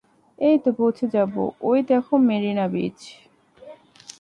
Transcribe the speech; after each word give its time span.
এইতো 0.39 0.69
পৌছে 0.73 1.05
যাবো, 1.07 1.41
ঐদেখো, 1.61 2.15
মেরিনা 2.27 2.65
বিচ। 2.67 2.99